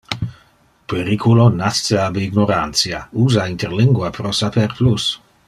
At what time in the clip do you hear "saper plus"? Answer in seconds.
4.43-5.07